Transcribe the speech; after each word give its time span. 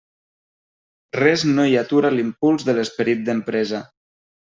Res 1.17 1.45
no 1.51 1.67
hi 1.73 1.79
atura 1.83 2.13
l'impuls 2.17 2.69
de 2.71 2.79
l'esperit 2.81 3.25
d'empresa. 3.31 3.89